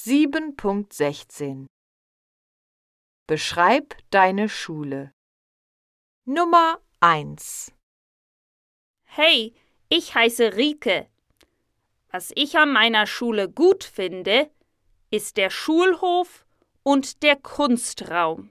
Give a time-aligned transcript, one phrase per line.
[0.00, 1.66] 7.16
[3.26, 5.12] Beschreib deine Schule.
[6.24, 7.72] Nummer 1
[9.06, 9.54] Hey,
[9.88, 11.08] ich heiße Rike.
[12.10, 14.48] Was ich an meiner Schule gut finde,
[15.10, 16.46] ist der Schulhof
[16.84, 18.50] und der Kunstraum.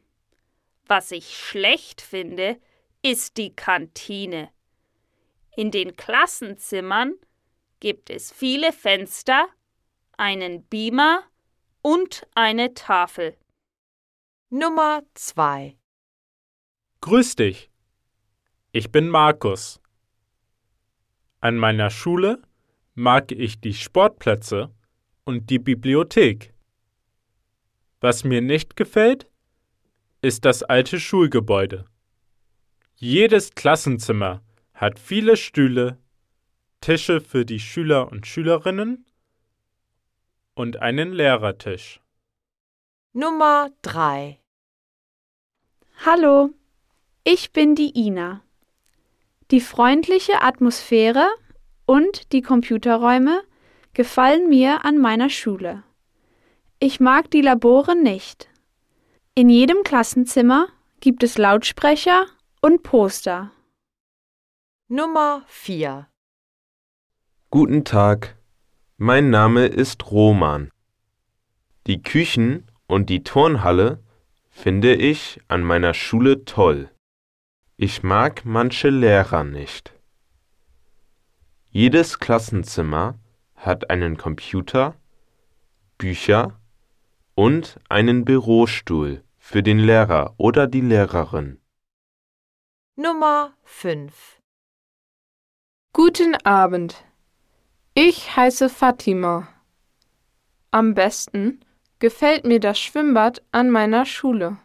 [0.86, 2.60] Was ich schlecht finde,
[3.02, 4.52] ist die Kantine.
[5.56, 7.14] In den Klassenzimmern
[7.80, 9.48] gibt es viele Fenster,
[10.18, 11.24] einen Beamer
[11.88, 13.38] und eine Tafel.
[14.50, 15.78] Nummer 2
[17.00, 17.72] Grüß dich.
[18.74, 19.80] Ich bin Markus.
[21.40, 22.42] An meiner Schule
[22.94, 24.76] mag ich die Sportplätze
[25.24, 26.54] und die Bibliothek.
[28.02, 29.26] Was mir nicht gefällt,
[30.22, 31.86] ist das alte Schulgebäude.
[32.96, 35.98] Jedes Klassenzimmer hat viele Stühle,
[36.82, 39.07] Tische für die Schüler und Schülerinnen
[40.58, 42.02] und einen Lehrertisch.
[43.14, 44.40] Nummer 3
[46.04, 46.50] Hallo,
[47.24, 48.42] ich bin die Ina.
[49.52, 51.28] Die freundliche Atmosphäre
[51.86, 53.44] und die Computerräume
[53.94, 55.84] gefallen mir an meiner Schule.
[56.80, 58.50] Ich mag die Labore nicht.
[59.36, 60.70] In jedem Klassenzimmer
[61.00, 62.26] gibt es Lautsprecher
[62.62, 63.52] und Poster.
[64.88, 66.08] Nummer 4
[67.52, 68.37] Guten Tag,
[69.00, 70.72] mein Name ist Roman.
[71.86, 74.04] Die Küchen und die Turnhalle
[74.50, 76.90] finde ich an meiner Schule toll.
[77.76, 79.94] Ich mag manche Lehrer nicht.
[81.70, 83.20] Jedes Klassenzimmer
[83.56, 84.96] hat einen Computer,
[86.00, 86.60] Bücher
[87.36, 91.62] und einen Bürostuhl für den Lehrer oder die Lehrerin.
[92.96, 94.42] Nummer 5
[95.94, 97.07] Guten Abend.
[98.00, 99.48] Ich heiße Fatima.
[100.70, 101.62] Am besten
[101.98, 104.60] gefällt mir das Schwimmbad an meiner Schule.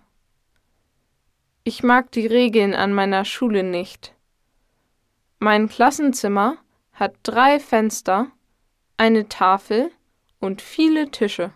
[1.64, 4.14] Ich mag die Regeln an meiner Schule nicht.
[5.38, 6.58] Mein Klassenzimmer
[6.92, 8.30] hat drei Fenster,
[8.98, 9.90] eine Tafel
[10.38, 11.54] und viele Tische.